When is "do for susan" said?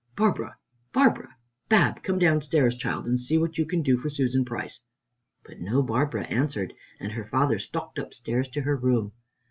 3.83-4.43